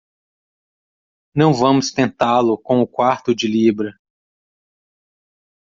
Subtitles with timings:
[1.35, 3.99] Não vamos tentá-lo com o quarto de libra.